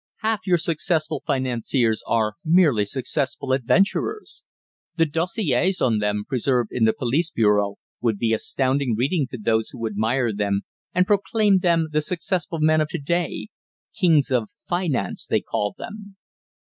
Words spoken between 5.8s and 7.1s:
of them, preserved in the